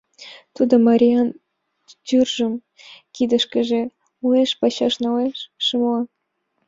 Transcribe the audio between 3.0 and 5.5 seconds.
кидышкыже уэш-пачаш налеш,